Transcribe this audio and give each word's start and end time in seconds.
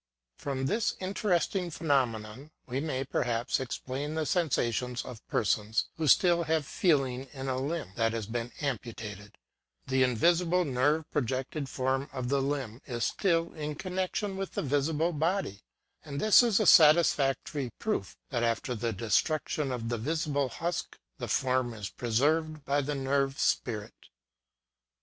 From 0.35 0.65
this 0.65 0.95
interesting 0.99 1.69
phenomenon, 1.69 2.49
we 2.65 2.79
may, 2.79 3.03
perhaps, 3.03 3.59
explain 3.59 4.15
the 4.15 4.25
sensations 4.25 5.05
of 5.05 5.23
persons, 5.27 5.89
who 5.95 6.07
still 6.07 6.41
have 6.45 6.65
feeling 6.65 7.27
in 7.33 7.47
a 7.47 7.59
limb 7.59 7.91
that 7.97 8.11
has 8.11 8.25
been 8.25 8.49
ampu 8.61 8.95
tated: 8.95 9.33
the 9.85 10.01
invisible 10.01 10.65
nerve 10.65 11.05
projected 11.11 11.69
form 11.69 12.09
of 12.13 12.29
the 12.29 12.41
limb 12.41 12.81
is 12.87 13.03
still 13.03 13.53
in 13.53 13.75
connexion 13.75 14.37
with 14.37 14.53
the 14.53 14.63
visible 14.63 15.13
body; 15.13 15.61
and 16.03 16.19
this 16.19 16.41
is 16.41 16.59
a 16.59 16.65
satisfactory 16.65 17.69
proof, 17.77 18.17
that 18.31 18.41
after 18.41 18.73
the 18.73 18.91
destruction 18.93 19.71
of 19.71 19.89
the 19.89 19.99
visible 19.99 20.49
husk, 20.49 20.97
the 21.19 21.27
form 21.27 21.75
is 21.75 21.89
preserved 21.89 22.65
by 22.65 22.81
the 22.81 22.95
nerve 22.95 23.39
spirit. 23.39 23.93